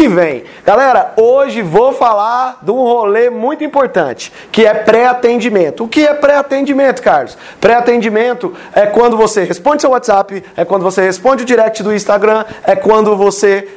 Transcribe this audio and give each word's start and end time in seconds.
que 0.00 0.08
vem. 0.08 0.44
Galera, 0.64 1.12
hoje 1.14 1.60
vou 1.60 1.92
falar 1.92 2.58
de 2.62 2.70
um 2.70 2.82
rolê 2.82 3.28
muito 3.28 3.62
importante, 3.62 4.32
que 4.50 4.64
é 4.64 4.72
pré-atendimento. 4.72 5.84
O 5.84 5.88
que 5.88 6.06
é 6.06 6.14
pré-atendimento, 6.14 7.02
Carlos? 7.02 7.36
Pré-atendimento 7.60 8.54
é 8.72 8.86
quando 8.86 9.14
você 9.14 9.44
responde 9.44 9.82
seu 9.82 9.90
WhatsApp, 9.90 10.42
é 10.56 10.64
quando 10.64 10.84
você 10.84 11.02
responde 11.02 11.42
o 11.42 11.46
direct 11.46 11.82
do 11.82 11.94
Instagram, 11.94 12.46
é 12.64 12.74
quando 12.74 13.14
você 13.14 13.68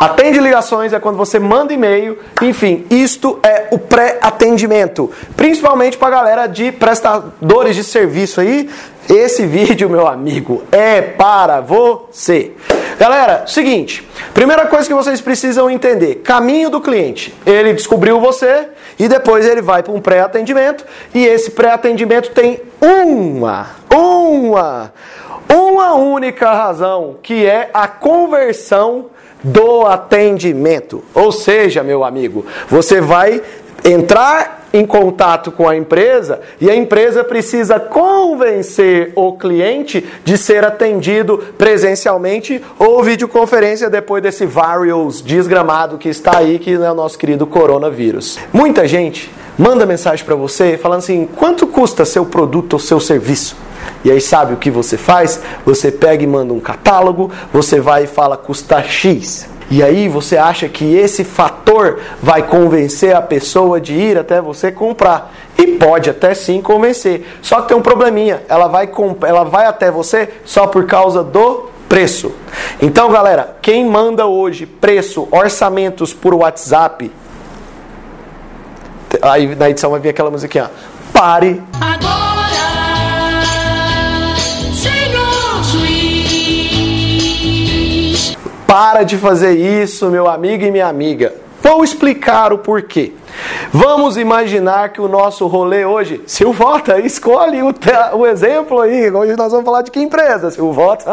Atende 0.00 0.40
ligações 0.40 0.92
é 0.92 0.98
quando 0.98 1.16
você 1.16 1.38
manda 1.38 1.72
e-mail. 1.72 2.18
Enfim, 2.42 2.84
isto 2.90 3.38
é 3.44 3.68
o 3.70 3.78
pré-atendimento. 3.78 5.08
Principalmente 5.36 5.96
para 5.96 6.08
a 6.08 6.18
galera 6.18 6.46
de 6.48 6.72
prestadores 6.72 7.76
de 7.76 7.84
serviço 7.84 8.40
aí. 8.40 8.68
Esse 9.08 9.46
vídeo, 9.46 9.88
meu 9.88 10.08
amigo, 10.08 10.64
é 10.72 11.00
para 11.00 11.60
você. 11.60 12.52
Galera, 12.98 13.44
seguinte. 13.46 14.06
Primeira 14.32 14.66
coisa 14.66 14.86
que 14.86 14.94
vocês 14.94 15.20
precisam 15.20 15.68
entender: 15.68 16.16
caminho 16.16 16.70
do 16.70 16.80
cliente. 16.80 17.34
Ele 17.44 17.72
descobriu 17.72 18.20
você 18.20 18.68
e 18.98 19.08
depois 19.08 19.46
ele 19.46 19.60
vai 19.62 19.82
para 19.82 19.92
um 19.92 20.00
pré-atendimento. 20.00 20.84
E 21.14 21.24
esse 21.24 21.50
pré-atendimento 21.50 22.30
tem 22.30 22.60
uma, 22.80 23.66
uma, 23.92 24.92
uma 25.48 25.94
única 25.94 26.52
razão, 26.52 27.16
que 27.22 27.44
é 27.44 27.70
a 27.74 27.88
conversão 27.88 29.06
do 29.42 29.86
atendimento. 29.86 31.04
Ou 31.14 31.32
seja, 31.32 31.82
meu 31.82 32.04
amigo, 32.04 32.46
você 32.68 33.00
vai 33.00 33.42
entrar 33.84 34.63
em 34.74 34.84
contato 34.84 35.52
com 35.52 35.68
a 35.68 35.76
empresa 35.76 36.40
e 36.60 36.68
a 36.68 36.74
empresa 36.74 37.22
precisa 37.22 37.78
convencer 37.78 39.12
o 39.14 39.34
cliente 39.34 40.04
de 40.24 40.36
ser 40.36 40.64
atendido 40.64 41.38
presencialmente 41.56 42.60
ou 42.76 43.00
videoconferência 43.00 43.88
depois 43.88 44.20
desse 44.20 44.44
virus 44.44 45.22
desgramado 45.22 45.96
que 45.96 46.08
está 46.08 46.38
aí, 46.38 46.58
que 46.58 46.72
é 46.72 46.90
o 46.90 46.94
nosso 46.94 47.16
querido 47.16 47.46
coronavírus. 47.46 48.36
Muita 48.52 48.88
gente 48.88 49.30
manda 49.56 49.86
mensagem 49.86 50.24
para 50.24 50.34
você 50.34 50.76
falando 50.76 50.98
assim: 50.98 51.28
quanto 51.36 51.68
custa 51.68 52.04
seu 52.04 52.26
produto 52.26 52.72
ou 52.72 52.78
seu 52.80 52.98
serviço? 52.98 53.56
E 54.04 54.10
aí 54.10 54.20
sabe 54.20 54.54
o 54.54 54.56
que 54.56 54.72
você 54.72 54.96
faz? 54.96 55.40
Você 55.64 55.92
pega 55.92 56.24
e 56.24 56.26
manda 56.26 56.52
um 56.52 56.58
catálogo, 56.58 57.30
você 57.52 57.80
vai 57.80 58.04
e 58.04 58.06
fala 58.08 58.36
custa 58.36 58.82
X. 58.82 59.46
E 59.70 59.82
aí 59.82 60.08
você 60.08 60.36
acha 60.36 60.68
que 60.68 60.94
esse 60.94 61.24
fator 61.24 62.00
vai 62.22 62.42
convencer 62.42 63.14
a 63.14 63.22
pessoa 63.22 63.80
de 63.80 63.94
ir 63.94 64.18
até 64.18 64.40
você 64.40 64.70
comprar. 64.70 65.32
E 65.56 65.66
pode 65.78 66.10
até 66.10 66.34
sim 66.34 66.60
convencer. 66.60 67.26
Só 67.40 67.62
que 67.62 67.68
tem 67.68 67.76
um 67.76 67.82
probleminha. 67.82 68.42
Ela 68.48 68.68
vai, 68.68 68.90
ela 69.26 69.44
vai 69.44 69.66
até 69.66 69.90
você 69.90 70.28
só 70.44 70.66
por 70.66 70.86
causa 70.86 71.22
do 71.22 71.70
preço. 71.88 72.32
Então, 72.80 73.10
galera, 73.10 73.56
quem 73.62 73.84
manda 73.84 74.26
hoje 74.26 74.66
preço, 74.66 75.28
orçamentos 75.30 76.12
por 76.12 76.34
WhatsApp. 76.34 77.10
Aí 79.22 79.54
na 79.54 79.70
edição 79.70 79.90
vai 79.90 80.00
vir 80.00 80.10
aquela 80.10 80.30
musiquinha. 80.30 80.70
Pare. 81.12 81.62
Agora. 81.80 82.13
Para 88.94 89.02
de 89.02 89.16
fazer 89.16 89.54
isso, 89.82 90.08
meu 90.08 90.28
amigo 90.28 90.62
e 90.62 90.70
minha 90.70 90.86
amiga. 90.86 91.34
Vou 91.60 91.82
explicar 91.82 92.52
o 92.52 92.58
porquê. 92.58 93.12
Vamos 93.72 94.16
imaginar 94.16 94.90
que 94.90 95.00
o 95.00 95.08
nosso 95.08 95.46
rolê 95.46 95.84
hoje, 95.84 96.22
se 96.26 96.44
o 96.44 96.52
Vota 96.52 96.98
escolhe 97.00 97.62
o, 97.62 97.74
o 98.14 98.26
exemplo 98.26 98.80
aí, 98.80 99.10
hoje 99.10 99.36
nós 99.36 99.52
vamos 99.52 99.64
falar 99.64 99.82
de 99.82 99.90
que 99.90 100.00
empresa? 100.00 100.50
Se 100.50 100.60
o 100.60 100.72
Vota. 100.72 101.10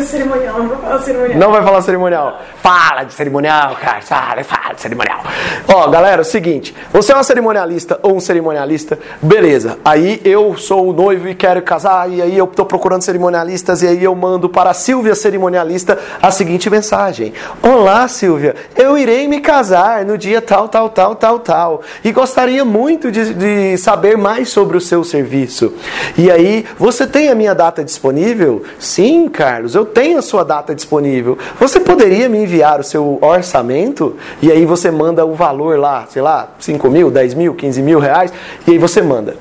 cerimonial, 0.00 0.58
não 0.58 0.68
vai 0.68 0.78
falar 0.78 0.98
cerimonial. 1.00 1.38
Não 1.38 1.52
vai 1.52 1.62
falar 1.62 1.82
cerimonial. 1.82 2.40
Fala 2.62 3.04
de 3.04 3.12
cerimonial, 3.12 3.76
cara. 3.76 4.00
Fala, 4.00 4.44
fala 4.44 4.74
de 4.74 4.80
cerimonial. 4.80 5.20
Ó, 5.68 5.88
galera, 5.88 6.20
é 6.20 6.22
o 6.22 6.24
seguinte: 6.24 6.74
você 6.92 7.12
é 7.12 7.14
uma 7.14 7.24
cerimonialista 7.24 7.98
ou 8.02 8.16
um 8.16 8.20
cerimonialista, 8.20 8.98
beleza. 9.20 9.78
Aí 9.84 10.20
eu 10.24 10.56
sou 10.56 10.88
o 10.88 10.92
noivo 10.92 11.28
e 11.28 11.34
quero 11.34 11.62
casar, 11.62 12.10
e 12.10 12.22
aí 12.22 12.36
eu 12.36 12.46
tô 12.46 12.64
procurando 12.64 13.02
cerimonialistas, 13.02 13.82
e 13.82 13.86
aí 13.88 14.02
eu 14.02 14.14
mando 14.14 14.48
para 14.48 14.70
a 14.70 14.74
Silvia 14.74 15.14
cerimonialista 15.14 15.98
a 16.22 16.30
seguinte 16.30 16.68
mensagem: 16.70 17.32
Olá, 17.62 18.08
Silvia, 18.08 18.54
eu 18.76 18.96
irei 18.96 19.28
me 19.28 19.40
casar 19.40 20.04
no 20.04 20.16
dia 20.16 20.40
tal, 20.40 20.68
tal, 20.68 20.88
tal 20.88 21.10
tal, 21.14 21.29
tal, 21.30 21.38
tal. 21.38 21.82
E 22.02 22.10
gostaria 22.10 22.64
muito 22.64 23.10
de, 23.12 23.34
de 23.34 23.76
saber 23.76 24.16
mais 24.16 24.48
sobre 24.48 24.76
o 24.76 24.80
seu 24.80 25.04
serviço. 25.04 25.72
E 26.18 26.30
aí, 26.30 26.64
você 26.78 27.06
tem 27.06 27.28
a 27.28 27.34
minha 27.34 27.54
data 27.54 27.84
disponível? 27.84 28.62
Sim, 28.78 29.28
Carlos, 29.28 29.74
eu 29.74 29.84
tenho 29.84 30.18
a 30.18 30.22
sua 30.22 30.44
data 30.44 30.74
disponível. 30.74 31.38
Você 31.60 31.78
poderia 31.78 32.28
me 32.28 32.38
enviar 32.38 32.80
o 32.80 32.84
seu 32.84 33.18
orçamento? 33.20 34.16
E 34.42 34.50
aí 34.50 34.64
você 34.64 34.90
manda 34.90 35.24
o 35.24 35.34
valor 35.34 35.78
lá, 35.78 36.06
sei 36.08 36.22
lá, 36.22 36.48
5 36.58 36.90
mil, 36.90 37.10
10 37.10 37.34
mil, 37.34 37.54
15 37.54 37.82
mil 37.82 38.00
reais. 38.00 38.32
E 38.66 38.72
aí 38.72 38.78
você 38.78 39.02
manda. 39.02 39.36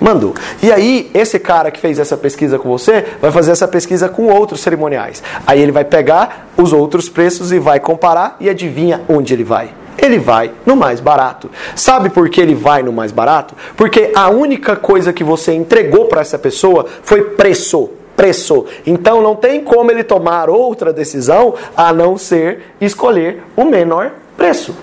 Mandou. 0.00 0.32
E 0.62 0.70
aí, 0.70 1.10
esse 1.12 1.40
cara 1.40 1.72
que 1.72 1.80
fez 1.80 1.98
essa 1.98 2.16
pesquisa 2.16 2.56
com 2.56 2.68
você 2.68 3.04
vai 3.20 3.32
fazer 3.32 3.50
essa 3.50 3.66
pesquisa 3.66 4.08
com 4.08 4.26
outros 4.26 4.60
cerimoniais. 4.60 5.20
Aí 5.44 5.60
ele 5.60 5.72
vai 5.72 5.84
pegar 5.84 6.46
os 6.56 6.72
outros 6.72 7.08
preços 7.08 7.50
e 7.50 7.58
vai 7.58 7.80
comparar 7.80 8.36
e 8.38 8.48
adivinha 8.48 9.02
onde 9.08 9.34
ele 9.34 9.42
vai 9.42 9.70
ele 10.06 10.18
vai 10.18 10.52
no 10.64 10.76
mais 10.76 11.00
barato. 11.00 11.50
Sabe 11.74 12.08
por 12.08 12.28
que 12.28 12.40
ele 12.40 12.54
vai 12.54 12.82
no 12.82 12.92
mais 12.92 13.12
barato? 13.12 13.54
Porque 13.76 14.12
a 14.14 14.30
única 14.30 14.76
coisa 14.76 15.12
que 15.12 15.24
você 15.24 15.52
entregou 15.52 16.06
para 16.06 16.20
essa 16.20 16.38
pessoa 16.38 16.86
foi 17.02 17.22
preço. 17.22 17.90
Preço. 18.16 18.64
Então 18.86 19.20
não 19.20 19.36
tem 19.36 19.62
como 19.62 19.90
ele 19.90 20.02
tomar 20.02 20.48
outra 20.48 20.90
decisão 20.92 21.54
a 21.76 21.92
não 21.92 22.16
ser 22.16 22.74
escolher 22.80 23.42
o 23.54 23.64
menor 23.64 24.12
preço. 24.36 24.74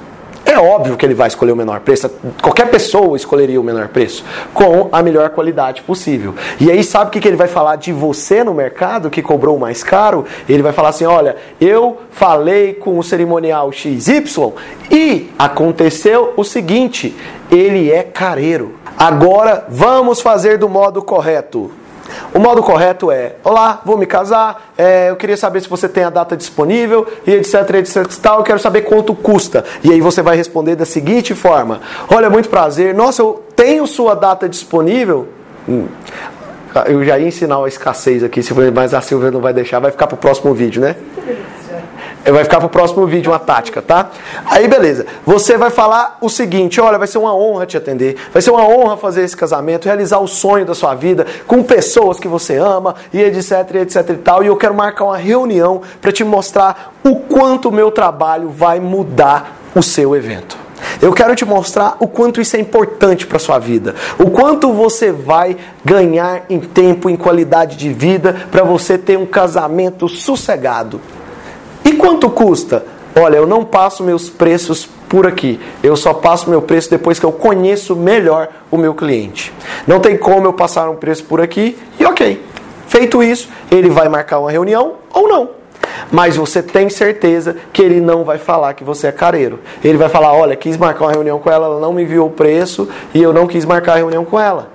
É 0.53 0.59
óbvio 0.59 0.96
que 0.96 1.03
ele 1.03 1.16
vai 1.16 1.28
escolher 1.28 1.52
o 1.52 1.56
menor 1.56 1.80
preço. 1.80 2.08
Qualquer 2.40 2.69
pessoa 2.69 3.18
escolheria 3.18 3.59
o 3.59 3.64
menor 3.64 3.88
preço 3.88 4.24
com 4.53 4.88
a 4.91 5.02
melhor 5.02 5.31
qualidade 5.31 5.81
possível. 5.81 6.36
E 6.62 6.69
aí, 6.69 6.84
sabe 6.84 7.08
o 7.08 7.19
que 7.19 7.28
ele 7.28 7.36
vai 7.36 7.47
falar 7.47 7.75
de 7.78 7.91
você 7.91 8.44
no 8.44 8.53
mercado 8.53 9.09
que 9.09 9.24
cobrou 9.24 9.58
mais 9.58 9.84
caro? 9.84 10.25
Ele 10.47 10.62
vai 10.62 10.72
falar 10.72 10.90
assim: 10.90 11.06
olha, 11.06 11.38
eu 11.59 11.97
falei 12.12 12.75
com 12.75 13.00
o 13.00 13.03
cerimonial 13.03 13.72
XY 13.72 14.53
e 14.92 15.31
aconteceu 15.40 16.34
o 16.38 16.44
seguinte: 16.44 17.16
ele 17.52 17.92
é 17.92 18.03
careiro. 18.03 18.75
Agora 18.96 19.66
vamos 19.68 20.22
fazer 20.22 20.59
do 20.59 20.69
modo 20.69 21.02
correto. 21.02 21.72
O 22.33 22.39
modo 22.39 22.63
correto 22.63 23.11
é: 23.11 23.35
Olá, 23.44 23.81
vou 23.85 23.95
me 23.95 24.07
casar, 24.07 24.73
é, 24.75 25.11
eu 25.11 25.16
queria 25.16 25.38
saber 25.38 25.61
se 25.61 25.69
você 25.69 25.88
tem 25.88 26.03
a 26.03 26.09
data 26.09 26.35
disponível, 26.35 27.05
e 27.27 27.31
etc, 27.31 27.53
etc, 27.75 28.07
tal, 28.21 28.39
eu 28.39 28.44
quero 28.44 28.59
saber 28.59 28.81
quanto 28.81 29.13
custa. 29.13 29.63
E 29.83 29.91
aí 29.91 30.01
você 30.01 30.21
vai 30.21 30.35
responder 30.35 30.75
da 30.75 30.85
seguinte 30.85 31.35
forma: 31.35 31.81
Olha, 32.09 32.29
muito 32.29 32.49
prazer, 32.49 32.94
nossa, 32.95 33.21
eu 33.21 33.44
tenho 33.55 33.85
sua 33.85 34.16
data 34.16 34.49
disponível. 34.49 35.27
Hum. 35.69 35.88
Eu 36.88 37.05
já 37.05 37.19
ia 37.19 37.27
ensinar 37.27 37.63
a 37.63 37.67
escassez 37.67 38.23
aqui, 38.23 38.41
mas 38.73 38.95
a 38.95 39.01
Silvia 39.01 39.29
não 39.29 39.39
vai 39.39 39.53
deixar, 39.53 39.79
vai 39.79 39.91
ficar 39.91 40.07
para 40.07 40.15
o 40.15 40.17
próximo 40.17 40.55
vídeo, 40.55 40.81
né? 40.81 40.95
Vai 42.25 42.44
ficar 42.45 42.59
pro 42.59 42.69
próximo 42.69 43.06
vídeo 43.06 43.31
uma 43.31 43.39
tática, 43.39 43.81
tá? 43.81 44.09
Aí 44.45 44.66
beleza. 44.66 45.06
Você 45.25 45.57
vai 45.57 45.69
falar 45.69 46.17
o 46.22 46.29
seguinte: 46.29 46.79
olha, 46.79 46.97
vai 46.97 47.07
ser 47.07 47.17
uma 47.17 47.35
honra 47.35 47.66
te 47.66 47.75
atender, 47.75 48.16
vai 48.31 48.41
ser 48.41 48.51
uma 48.51 48.66
honra 48.66 48.95
fazer 48.95 49.23
esse 49.23 49.35
casamento, 49.35 49.85
realizar 49.85 50.19
o 50.19 50.28
sonho 50.28 50.66
da 50.66 50.73
sua 50.73 50.95
vida 50.95 51.28
com 51.45 51.62
pessoas 51.62 52.19
que 52.19 52.28
você 52.28 52.56
ama 52.56 52.95
e 53.12 53.22
etc, 53.22 53.75
etc 53.75 54.09
e 54.09 54.13
tal. 54.16 54.41
E 54.41 54.47
eu 54.47 54.56
quero 54.56 54.73
marcar 54.73 55.03
uma 55.03 55.17
reunião 55.17 55.81
para 56.01 56.13
te 56.13 56.23
mostrar 56.23 56.94
o 57.03 57.17
quanto 57.17 57.67
o 57.67 57.72
meu 57.72 57.91
trabalho 57.91 58.50
vai 58.50 58.79
mudar 58.79 59.57
o 59.75 59.83
seu 59.83 60.16
evento. 60.16 60.57
Eu 61.01 61.12
quero 61.12 61.35
te 61.35 61.44
mostrar 61.44 61.97
o 62.00 62.07
quanto 62.07 62.39
isso 62.39 62.56
é 62.56 62.59
importante 62.59 63.28
para 63.28 63.39
sua 63.39 63.59
vida, 63.59 63.95
o 64.17 64.29
quanto 64.29 64.72
você 64.72 65.12
vai 65.12 65.57
ganhar 65.83 66.44
em 66.50 66.59
tempo, 66.59 67.09
em 67.09 67.17
qualidade 67.17 67.75
de 67.75 67.91
vida, 67.91 68.47
para 68.50 68.63
você 68.63 68.97
ter 68.97 69.17
um 69.17 69.25
casamento 69.25 70.07
sossegado. 70.07 71.01
E 71.94 71.96
quanto 71.96 72.28
custa? 72.28 72.84
Olha, 73.16 73.38
eu 73.38 73.46
não 73.46 73.64
passo 73.64 74.04
meus 74.04 74.28
preços 74.28 74.90
por 75.07 75.28
aqui. 75.28 75.60
Eu 75.84 75.95
só 75.95 76.12
passo 76.12 76.50
meu 76.50 76.60
preço 76.60 76.90
depois 76.90 77.19
que 77.19 77.25
eu 77.25 77.31
conheço 77.31 77.95
melhor 77.95 78.50
o 78.72 78.78
meu 78.78 78.95
cliente. 78.95 79.54
Não 79.86 80.00
tem 80.00 80.18
como 80.18 80.48
eu 80.48 80.54
passar 80.54 80.90
um 80.90 80.95
preço 80.95 81.24
por 81.25 81.40
aqui 81.40 81.78
e 82.00 82.04
ok. 82.04 82.44
Feito 82.88 83.22
isso, 83.22 83.48
ele 83.69 83.92
vai 83.92 84.10
marcar 84.10 84.40
uma 84.40 84.50
reunião 84.50 84.94
ou 85.13 85.28
não. 85.28 85.51
Mas 86.12 86.36
você 86.36 86.63
tem 86.63 86.90
certeza 86.90 87.57
que 87.72 87.84
ele 87.84 88.01
não 88.01 88.24
vai 88.24 88.39
falar 88.39 88.74
que 88.74 88.84
você 88.84 89.06
é 89.06 89.12
careiro. 89.12 89.60
Ele 89.84 90.00
vai 90.00 90.10
falar: 90.10 90.34
olha, 90.34 90.56
quis 90.56 90.78
marcar 90.78 91.06
uma 91.06 91.12
reunião 91.12 91.38
com 91.38 91.51
ela, 91.51 91.68
ela 91.68 91.80
não 91.80 91.94
me 91.94 92.01
enviou 92.01 92.25
o 92.25 92.31
preço 92.31 92.89
e 93.13 93.22
eu 93.22 93.31
não 93.31 93.46
quis 93.46 93.66
marcar 93.66 93.94
a 93.94 93.98
reunião 93.98 94.25
com 94.25 94.39
ela. 94.39 94.73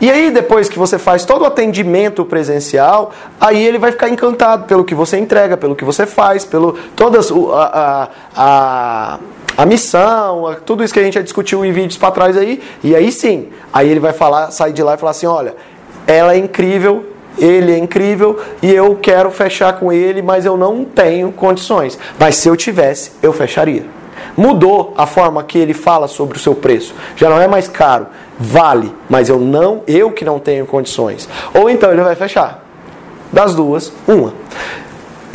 E 0.00 0.10
aí, 0.10 0.30
depois 0.30 0.68
que 0.68 0.78
você 0.78 0.98
faz 0.98 1.24
todo 1.24 1.42
o 1.42 1.44
atendimento 1.44 2.24
presencial, 2.24 3.12
aí 3.40 3.62
ele 3.64 3.78
vai 3.78 3.92
ficar 3.92 4.08
encantado 4.08 4.64
pelo 4.64 4.84
que 4.84 4.94
você 4.94 5.18
entrega, 5.18 5.56
pelo 5.56 5.74
que 5.74 5.84
você 5.84 6.06
faz, 6.06 6.44
pelo 6.44 6.74
todas 6.94 7.30
a, 7.30 7.34
a, 7.34 8.08
a, 8.36 9.18
a 9.56 9.66
missão, 9.66 10.56
tudo 10.64 10.84
isso 10.84 10.92
que 10.92 11.00
a 11.00 11.04
gente 11.04 11.14
já 11.14 11.22
discutiu 11.22 11.64
em 11.64 11.72
vídeos 11.72 11.96
para 11.96 12.10
trás 12.10 12.36
aí. 12.36 12.62
E 12.82 12.94
aí 12.94 13.10
sim, 13.10 13.48
aí 13.72 13.88
ele 13.88 14.00
vai 14.00 14.12
falar, 14.12 14.50
sair 14.50 14.72
de 14.72 14.82
lá 14.82 14.94
e 14.94 14.98
falar 14.98 15.12
assim: 15.12 15.26
olha, 15.26 15.54
ela 16.06 16.34
é 16.34 16.38
incrível 16.38 17.04
ele 17.40 17.72
é 17.72 17.78
incrível 17.78 18.40
e 18.60 18.70
eu 18.70 18.96
quero 18.96 19.30
fechar 19.30 19.74
com 19.74 19.92
ele, 19.92 20.20
mas 20.20 20.44
eu 20.44 20.56
não 20.56 20.84
tenho 20.84 21.30
condições. 21.30 21.98
Mas 22.18 22.34
se 22.36 22.48
eu 22.48 22.56
tivesse, 22.56 23.12
eu 23.22 23.32
fecharia. 23.32 23.84
Mudou 24.36 24.94
a 24.96 25.06
forma 25.06 25.42
que 25.42 25.58
ele 25.58 25.74
fala 25.74 26.08
sobre 26.08 26.36
o 26.36 26.40
seu 26.40 26.54
preço. 26.54 26.94
Já 27.16 27.28
não 27.28 27.40
é 27.40 27.48
mais 27.48 27.68
caro, 27.68 28.06
vale, 28.38 28.94
mas 29.08 29.28
eu 29.28 29.38
não, 29.38 29.82
eu 29.86 30.10
que 30.10 30.24
não 30.24 30.38
tenho 30.38 30.66
condições. 30.66 31.28
Ou 31.54 31.68
então 31.68 31.90
ele 31.90 32.02
vai 32.02 32.14
fechar. 32.14 32.64
Das 33.32 33.54
duas, 33.54 33.92
uma. 34.06 34.32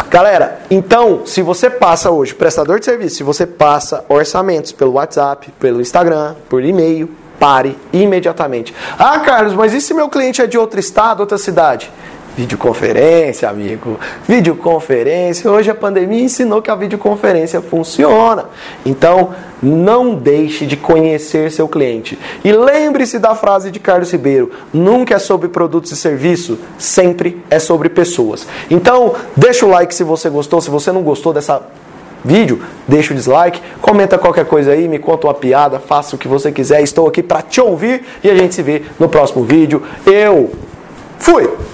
Galera, 0.09 0.61
então, 0.69 1.25
se 1.25 1.41
você 1.41 1.69
passa 1.69 2.11
hoje, 2.11 2.35
prestador 2.35 2.79
de 2.79 2.85
serviço, 2.85 3.15
se 3.15 3.23
você 3.23 3.47
passa 3.47 4.05
orçamentos 4.07 4.71
pelo 4.71 4.93
WhatsApp, 4.93 5.51
pelo 5.59 5.81
Instagram, 5.81 6.35
por 6.47 6.63
e-mail, 6.63 7.09
pare 7.39 7.77
imediatamente. 7.91 8.73
Ah, 8.97 9.19
Carlos, 9.19 9.53
mas 9.53 9.73
e 9.73 9.81
se 9.81 9.93
meu 9.93 10.07
cliente 10.09 10.41
é 10.41 10.47
de 10.47 10.57
outro 10.57 10.79
estado, 10.79 11.21
outra 11.21 11.37
cidade? 11.37 11.91
Videoconferência, 12.35 13.47
amigo. 13.47 13.99
Videoconferência. 14.27 15.51
Hoje 15.51 15.69
a 15.69 15.75
pandemia 15.75 16.23
ensinou 16.23 16.63
que 16.63 16.71
a 16.71 16.75
videoconferência 16.75 17.61
funciona. 17.61 18.45
Então, 18.83 19.35
não 19.61 20.15
deixe 20.15 20.65
de 20.65 20.75
conhecer 20.75 21.51
seu 21.51 21.67
cliente. 21.67 22.17
E 22.43 22.51
lembre-se 22.51 23.19
da 23.19 23.35
frase 23.35 23.69
de 23.69 23.79
Carlos 23.79 24.11
Ribeiro: 24.11 24.51
nunca 24.73 25.15
é 25.15 25.19
sobre 25.19 25.47
produtos 25.47 25.91
e 25.91 25.95
serviços, 25.95 26.57
sempre 26.79 27.43
é 27.51 27.59
sobre 27.59 27.87
pessoas. 27.87 28.47
Então, 28.69 29.13
deixa 29.37 29.65
o 29.65 29.69
like 29.69 29.93
se 29.93 30.03
você 30.03 30.27
gostou. 30.27 30.59
Se 30.59 30.71
você 30.71 30.91
não 30.91 31.03
gostou 31.03 31.33
dessa 31.33 31.61
vídeo, 32.25 32.63
deixa 32.87 33.13
o 33.13 33.15
dislike, 33.15 33.61
comenta 33.81 34.17
qualquer 34.17 34.45
coisa 34.45 34.71
aí, 34.71 34.87
me 34.87 34.97
conta 34.97 35.27
uma 35.27 35.33
piada, 35.33 35.77
faça 35.77 36.15
o 36.15 36.19
que 36.19 36.27
você 36.27 36.51
quiser. 36.51 36.81
Estou 36.81 37.07
aqui 37.07 37.21
para 37.21 37.43
te 37.43 37.61
ouvir 37.61 38.03
e 38.23 38.29
a 38.29 38.35
gente 38.35 38.55
se 38.55 38.63
vê 38.63 38.81
no 38.99 39.07
próximo 39.07 39.43
vídeo. 39.43 39.83
Eu 40.05 40.51
fui! 41.19 41.72